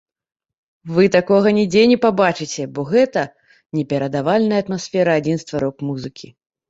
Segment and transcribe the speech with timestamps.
[0.93, 3.21] Вы такога нідзе не пабачыце, бо гэта
[3.81, 6.27] неперадавальная атмасфера адзінства рок-музыкі!